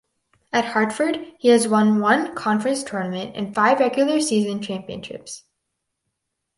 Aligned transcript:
At 0.51 0.65
Hartford 0.69 1.31
he 1.37 1.49
has 1.49 1.67
won 1.67 1.99
one 1.99 2.33
conference 2.33 2.83
tournament 2.83 3.35
and 3.35 3.53
five 3.53 3.77
regular 3.79 4.19
season 4.19 4.59
championships. 4.59 5.43